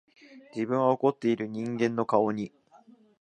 [0.55, 2.51] 自分は怒っている人間の顔に、